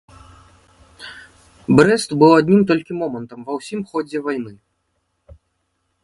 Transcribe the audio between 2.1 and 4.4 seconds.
быў адным толькі момантам ва ўсім ходзе